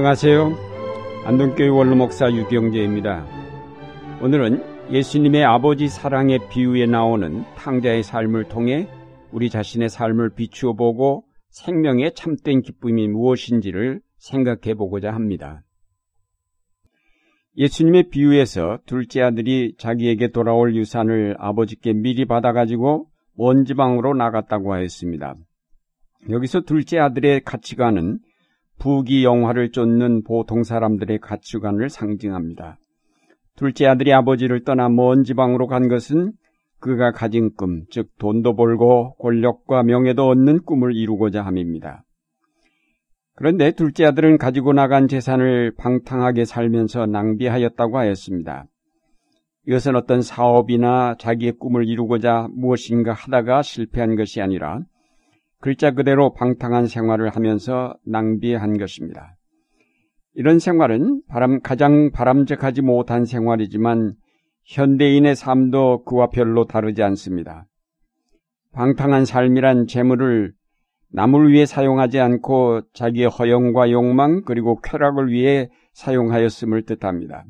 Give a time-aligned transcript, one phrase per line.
[0.00, 0.56] 안녕하세요.
[1.26, 3.26] 안동교회 원로목사 유경재입니다.
[4.22, 8.88] 오늘은 예수님의 아버지 사랑의 비유에 나오는 탕자의 삶을 통해
[9.30, 15.64] 우리 자신의 삶을 비추어 보고 생명의 참된 기쁨이 무엇인지를 생각해 보고자 합니다.
[17.58, 23.06] 예수님의 비유에서 둘째 아들이 자기에게 돌아올 유산을 아버지께 미리 받아가지고
[23.36, 25.34] 먼 지방으로 나갔다고 하였습니다.
[26.30, 28.20] 여기서 둘째 아들의 가치관은
[28.80, 32.78] 부귀 영화를 쫓는 보통 사람들의 가치관을 상징합니다.
[33.54, 36.32] 둘째 아들이 아버지를 떠나 먼 지방으로 간 것은
[36.80, 42.04] 그가 가진 꿈, 즉 돈도 벌고 권력과 명예도 얻는 꿈을 이루고자 함입니다.
[43.36, 48.64] 그런데 둘째 아들은 가지고 나간 재산을 방탕하게 살면서 낭비하였다고 하였습니다.
[49.66, 54.80] 이것은 어떤 사업이나 자기의 꿈을 이루고자 무엇인가 하다가 실패한 것이 아니라
[55.60, 59.36] 글자 그대로 방탕한 생활을 하면서 낭비한 것입니다.
[60.34, 64.14] 이런 생활은 바람, 가장 바람직하지 못한 생활이지만
[64.64, 67.66] 현대인의 삶도 그와 별로 다르지 않습니다.
[68.72, 70.52] 방탕한 삶이란 재물을
[71.12, 77.44] 남을 위해 사용하지 않고 자기의 허영과 욕망 그리고 쾌락을 위해 사용하였음을 뜻합니다.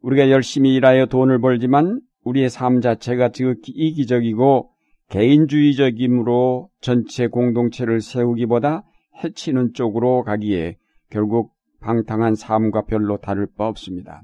[0.00, 4.73] 우리가 열심히 일하여 돈을 벌지만 우리의 삶 자체가 지극히 이기적이고
[5.10, 8.84] 개인주의적이므로 전체 공동체를 세우기보다
[9.22, 10.76] 해치는 쪽으로 가기에
[11.10, 14.22] 결국 방탕한 삶과 별로 다를 바 없습니다.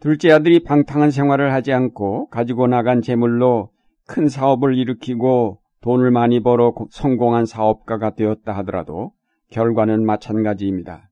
[0.00, 3.70] 둘째 아들이 방탕한 생활을 하지 않고 가지고 나간 재물로
[4.06, 9.12] 큰 사업을 일으키고 돈을 많이 벌어 성공한 사업가가 되었다 하더라도
[9.50, 11.10] 결과는 마찬가지입니다.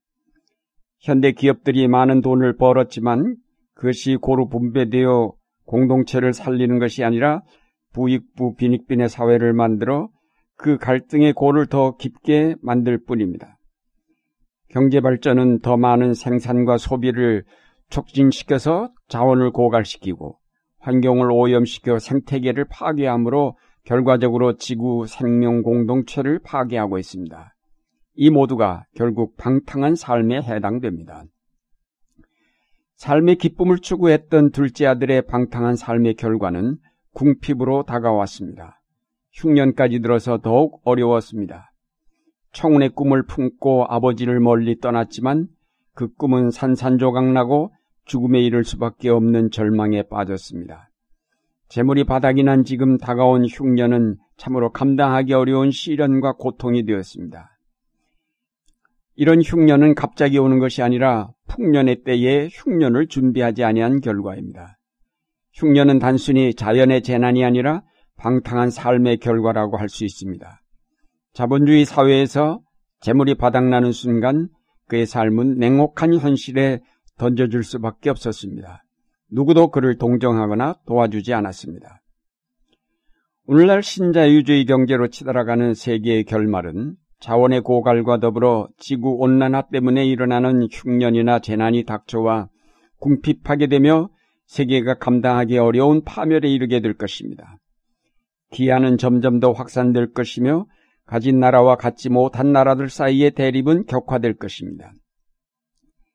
[1.00, 3.36] 현대 기업들이 많은 돈을 벌었지만
[3.74, 5.34] 그것이 고루 분배되어
[5.66, 7.42] 공동체를 살리는 것이 아니라
[7.92, 10.08] 부익부 빈익빈의 사회를 만들어
[10.56, 13.58] 그 갈등의 골을 더 깊게 만들 뿐입니다.
[14.70, 17.44] 경제 발전은 더 많은 생산과 소비를
[17.88, 20.38] 촉진시켜서 자원을 고갈시키고
[20.80, 27.54] 환경을 오염시켜 생태계를 파괴함으로 결과적으로 지구 생명 공동체를 파괴하고 있습니다.
[28.14, 31.24] 이 모두가 결국 방탕한 삶에 해당됩니다.
[32.96, 36.78] 삶의 기쁨을 추구했던 둘째 아들의 방탕한 삶의 결과는
[37.12, 38.80] 궁핍으로 다가왔습니다.
[39.32, 41.72] 흉년까지 들어서 더욱 어려웠습니다.
[42.52, 45.48] 청운의 꿈을 품고 아버지를 멀리 떠났지만
[45.94, 47.72] 그 꿈은 산산조각나고
[48.06, 50.90] 죽음에 이를 수밖에 없는 절망에 빠졌습니다.
[51.68, 57.50] 재물이 바닥이 난 지금 다가온 흉년은 참으로 감당하기 어려운 시련과 고통이 되었습니다.
[59.16, 64.78] 이런 흉년은 갑자기 오는 것이 아니라 풍년의 때에 흉년을 준비하지 아니한 결과입니다.
[65.54, 67.82] 흉년은 단순히 자연의 재난이 아니라
[68.16, 70.62] 방탕한 삶의 결과라고 할 수 있습니다.
[71.32, 72.60] 자본주의 사회에서
[73.00, 74.48] 재물이 바닥나는 순간
[74.88, 76.80] 그의 삶은 냉혹한 현실에
[77.18, 78.84] 던져줄 수밖에 없었습니다.
[79.30, 82.00] 누구도 그를 동정하거나 도와주지 않았습니다.
[83.46, 91.82] 오늘날 신자유주의 경제로 치달아가는 세계의 결말은 자원의 고갈과 더불어 지구 온난화 때문에 일어나는 흉년이나 재난이
[91.82, 92.48] 닥쳐와
[93.00, 94.10] 궁핍하게 되며
[94.46, 97.58] 세계가 감당하기 어려운 파멸에 이르게 될 것입니다.
[98.52, 100.66] 기아는 점점 더 확산될 것이며
[101.04, 104.92] 가진 나라와 갖지 못한 나라들 사이의 대립은 격화될 것입니다.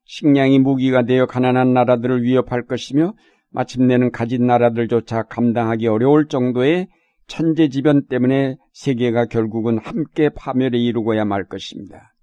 [0.06, 3.16] 식량이 무기가 되어 가난한 나라들을 위협할 것이며
[3.50, 6.88] 마침내는 가진 나라들조차 감당하기 어려울 정도의
[7.32, 12.14] 천재지변 때문에 세계가 결국은 함께 파멸에 이르고야 말 것입니다.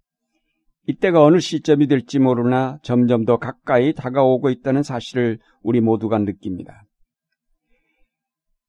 [0.87, 6.85] 이때가 어느 시점이 될지 모르나 점점 더 가까이 다가오고 있다는 사실을 우리 모두가 느낍니다.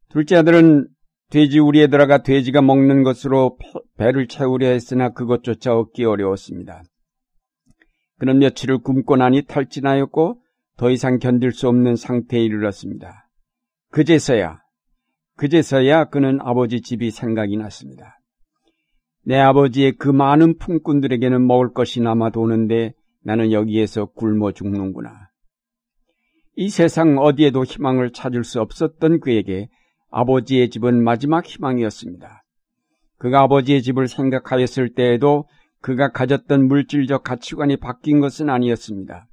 [0.08, 0.88] 둘째 아들은
[1.30, 3.58] 돼지 우리에 들어가 돼지가 먹는 것으로
[3.98, 6.84] 배를 채우려 했으나 그것조차 얻기 어려웠습니다.
[8.18, 10.42] 그는 며칠을 굶고 나니 탈진하였고
[10.78, 13.30] 더 이상 견딜 수 없는 상태에 이르렀습니다.
[13.92, 14.60] 그제서야,
[15.40, 18.20] 그제서야 그는 아버지 집이 생각이 났습니다.
[19.24, 22.92] 내 아버지의 그 많은 품꾼들에게는 먹을 것이 남아 도는데
[23.24, 25.30] 나는 여기에서 굶어 죽는구나.
[26.58, 29.70] 이 세상 어디에도 희망을 찾을 수 없었던 그에게
[30.12, 32.44] 아버지의 집은 마지막 희망이었습니다.
[33.18, 35.46] 그가 아버지의 집을 생각하였을 때에도
[35.80, 39.26] 그가 가졌던 물질적 가치관이 바뀐 것은 아니었습니다.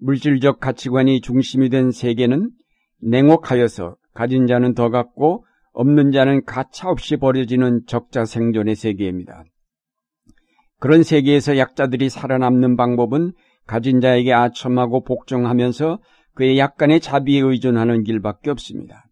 [0.00, 2.50] 물질적 가치관이 중심이 된 세계는
[3.02, 9.44] 냉혹하여서 가진 자는 더 갖고 없는 자는 가차없이 버려지는 적자 생존의 세계입니다.
[10.80, 13.30] 그런 세계에서 약자들이 살아남는 방법은
[13.68, 16.00] 가진 자에게 아첨하고 복종하면서
[16.34, 19.04] 그의 약간의 자비에 의존하는 길밖에 없습니다.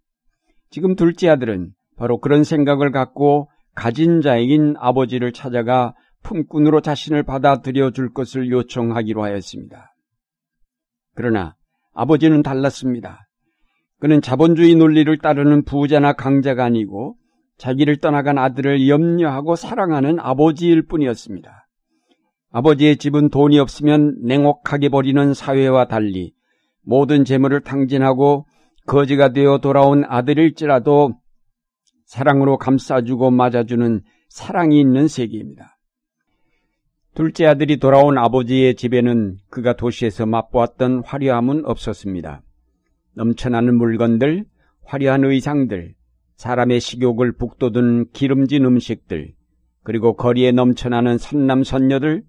[0.71, 5.95] 지금 둘째 아들은 바로 그런 생각을 갖고 가진 자에긴 아버지를 찾아가
[6.25, 9.95] 품꾼으로 자신을 받아들여 줄 것을 요청하기로 하였습니다.
[11.15, 11.55] 그러나
[11.95, 13.26] 아버지는 달랐습니다.
[13.99, 17.17] 그는 자본주의 논리를 따르는 부자나 강자가 아니고
[17.59, 21.67] 자기를 떠나간 아들을 염려하고 사랑하는 아버지일 뿐이었습니다.
[22.51, 26.35] 아버지의 집은 돈이 없으면 냉혹하게 버리는 사회와 달리
[26.83, 28.47] 모든 재물을 탕진하고
[28.87, 31.15] 거지가 되어 돌아온 아들일지라도
[32.05, 35.77] 사랑으로 감싸주고 맞아주는 사랑이 있는 세계입니다.
[37.15, 42.43] 둘째 아들이 돌아온 아버지의 집에는 그가 도시에서 맛보았던 화려함은 없었습니다.
[43.17, 44.45] 넘쳐나는 물건들,
[44.85, 45.95] 화려한 의상들,
[46.37, 49.33] 사람의 식욕을 북돋은 기름진 음식들,
[49.83, 52.23] 그리고 거리에 넘쳐나는 선남선녀들,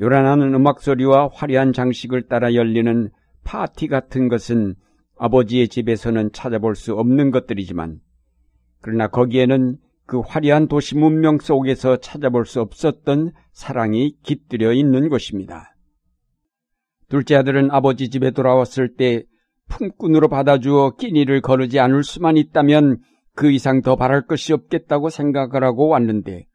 [0.00, 3.10] 요란하는 음악소리와 화려한 장식을 따라 열리는
[3.44, 4.74] 파티 같은 것은
[5.18, 8.00] 아버지의 집에서는 찾아볼 수 없는 것들이지만,
[8.80, 9.76] 그러나 거기에는
[10.06, 15.76] 그 화려한 도시 문명 속에서 찾아볼 수 없었던 사랑이 깃들여 있는 것입니다.
[17.08, 19.24] 둘째 아들은 아버지 집에 돌아왔을 때
[19.68, 22.98] 품꾼으로 받아주어 끼니를 거르지 않을 수만 있다면
[23.34, 26.46] 그 이상 더 바랄 것이 없겠다고 생각을 하고 왔는데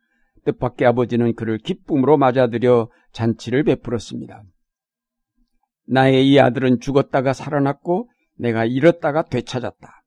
[0.46, 4.44] 뜻밖의 아버지는 그를 기쁨으로 맞아들여 잔치를 베풀었습니다.
[5.88, 10.04] 나의 이 아들은 죽었다가 살아났고 내가 잃었다가 되찾았다.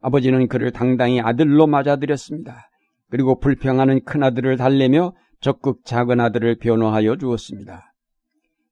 [0.00, 2.68] 아버지는 그를 당당히 아들로 맞아들였습니다.
[3.10, 7.87] 그리고 불평하는 큰아들을 달래며 적극 작은 아들을 변호하여 주었습니다.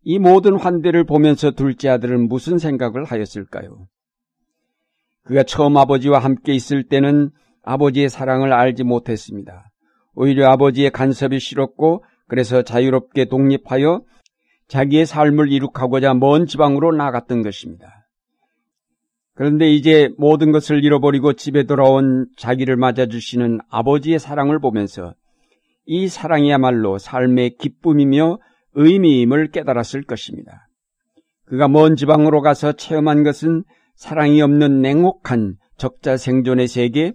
[0.08, 3.88] 이 모든 환대를 보면서 둘째 아들은 무슨 생각을 하였을까요?
[5.25, 7.31] 그가 처음 아버지와 함께 있을 때는
[7.64, 9.69] 아버지의 사랑을 알지 못했습니다.
[10.14, 14.05] 오히려 아버지의 간섭이 싫었고 그래서 자유롭게 독립하여
[14.69, 18.06] 자기의 삶을 이룩하고자 먼 지방으로 나갔던 것입니다.
[19.35, 25.14] 그런데 이제 모든 것을 잃어버리고 집에 돌아온 자기를 맞아주시는 아버지의 사랑을 보면서
[25.85, 28.38] 이 사랑이야말로 삶의 기쁨이며
[28.76, 30.69] 의미임을 깨달았을 것입니다.
[31.46, 33.64] 그가 먼 지방으로 가서 체험한 것은
[33.94, 37.14] 사랑이 없는 냉혹한 적자 생존의 세계,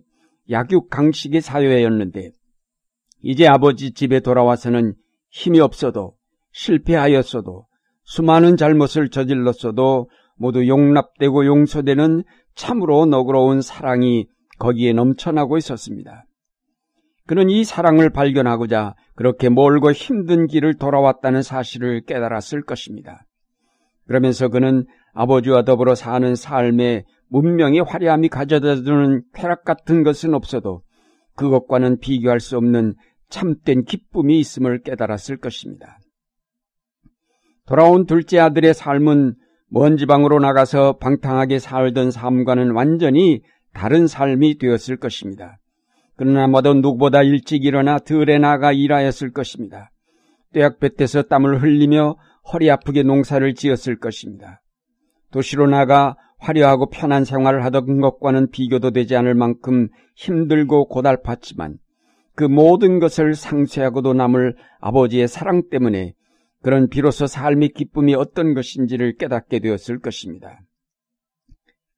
[0.49, 2.31] 약육 강식의 사회였는데
[3.23, 4.95] 이제 아버지 집에 돌아와서는
[5.29, 6.15] 힘이 없어도
[6.51, 7.67] 실패하였어도
[8.03, 12.23] 수많은 잘못을 저질렀어도 모두 용납되고 용서되는
[12.55, 16.25] 참으로 너그러운 사랑이 거기에 넘쳐나고 있었습니다.
[17.31, 23.25] 그는 이 사랑을 발견하고자 그렇게 멀고 힘든 길을 돌아왔다는 사실을 깨달았을 것입니다.
[24.05, 30.81] 그러면서 그는 아버지와 더불어 사는 삶에 문명의 화려함이 가져다 주는 쾌락 같은 것은 없어도
[31.37, 32.95] 그것과는 비교할 수 없는
[33.29, 35.99] 참된 기쁨이 있음을 깨달았을 것입니다.
[37.65, 39.35] 돌아온 둘째 아들의 삶은
[39.69, 43.41] 먼 지방으로 나가서 방탕하게 살던 삶과는 완전히
[43.73, 45.60] 다른 삶이 되었을 것입니다.
[46.17, 49.91] 그러나 모두 누구보다 일찍 일어나 들에 나가 일하였을 것입니다.
[50.53, 52.17] 떼약볕에서 땀을 흘리며
[52.51, 54.61] 허리 아프게 농사를 지었을 것입니다.
[55.31, 61.77] 도시로 나가 화려하고 편한 생활을 하던 것과는 비교도 되지 않을 만큼 힘들고 고달팠지만
[62.35, 66.13] 그 모든 것을 상쇄하고도 남을 아버지의 사랑 때문에
[66.61, 70.59] 그런 비로소 삶의 기쁨이 어떤 것인지를 깨닫게 되었을 것입니다.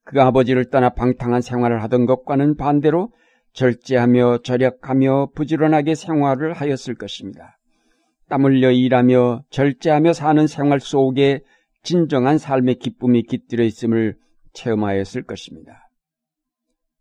[0.03, 3.11] 그 아버지를 떠나 방탕한 생활을 하던 것과는 반대로
[3.53, 7.57] 절제하며 절약하며 부지런하게 생활을 하였을 것입니다.
[8.27, 11.41] 땀 흘려 일하며 절제하며 사는 생활 속에
[11.83, 14.15] 진정한 삶의 기쁨이 깃들어 있음을
[14.53, 15.89] 체험하였을 것입니다.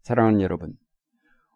[0.03, 0.75] 사랑하는 여러분,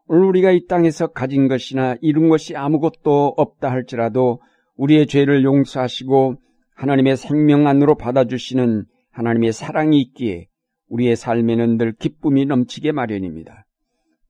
[0.06, 4.40] 오늘 우리가 이 땅에서 가진 것이나 이룬 것이 아무것도 없다 할지라도
[4.76, 6.36] 우리의 죄를 용서하시고
[6.74, 10.46] 하나님의 생명 안으로 받아주시는 하나님의 사랑이 있기에
[10.88, 13.65] 우리의 삶에는 늘 기쁨이 넘치게 마련입니다.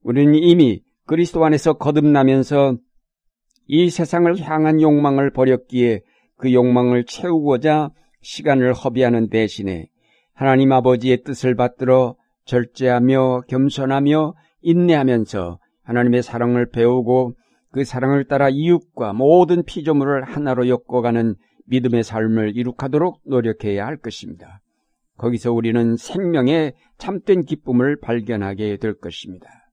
[0.07, 2.77] 우리는 이미 그리스도 안에서 거듭나면서
[3.65, 5.99] 이 세상을 향한 욕망을 버렸기에
[6.37, 7.89] 그 욕망을 채우고자
[8.21, 9.89] 시간을 허비하는 대신에
[10.33, 17.33] 하나님 아버지의 뜻을 받들어 절제하며 겸손하며 인내하면서 하나님의 사랑을 배우고
[17.73, 21.35] 그 사랑을 따라 이웃과 모든 피조물을 하나로 엮어가는
[21.65, 24.61] 믿음의 삶을 이룩하도록 노력해야 할 것입니다.
[25.17, 29.66] 거기서 우리는 생명의 참된 기쁨을 발견하게 될 것입니다.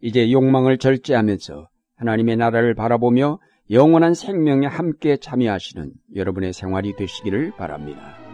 [0.00, 3.38] 이제 욕망을 절제하면서 하나님의 나라를 바라보며
[3.70, 8.27] 영원한 생명에 함께 참여하시는 여러분의 생활이 되시기를 바랍니다.